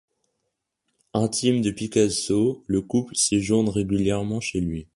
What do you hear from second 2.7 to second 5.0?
couple séjourne régulièrement chez lui.